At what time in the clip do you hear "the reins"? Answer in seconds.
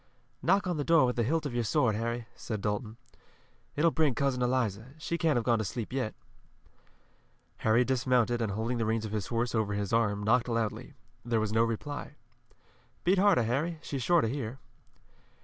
8.79-9.05